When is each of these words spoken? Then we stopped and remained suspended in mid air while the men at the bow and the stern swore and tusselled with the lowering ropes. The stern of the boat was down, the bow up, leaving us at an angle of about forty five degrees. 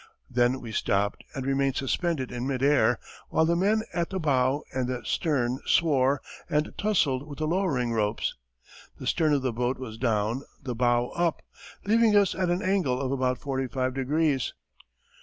Then 0.31 0.61
we 0.61 0.71
stopped 0.71 1.23
and 1.35 1.45
remained 1.45 1.75
suspended 1.75 2.31
in 2.31 2.47
mid 2.47 2.63
air 2.63 2.97
while 3.29 3.45
the 3.45 3.55
men 3.55 3.83
at 3.93 4.09
the 4.09 4.17
bow 4.19 4.63
and 4.73 4.87
the 4.87 5.03
stern 5.05 5.59
swore 5.67 6.21
and 6.49 6.73
tusselled 6.75 7.27
with 7.27 7.37
the 7.37 7.45
lowering 7.45 7.93
ropes. 7.93 8.33
The 8.97 9.05
stern 9.05 9.31
of 9.31 9.43
the 9.43 9.53
boat 9.53 9.77
was 9.77 9.99
down, 9.99 10.41
the 10.59 10.73
bow 10.73 11.09
up, 11.11 11.43
leaving 11.85 12.15
us 12.15 12.33
at 12.33 12.49
an 12.49 12.63
angle 12.63 12.99
of 12.99 13.11
about 13.11 13.37
forty 13.37 13.67
five 13.67 13.93
degrees. 13.93 14.53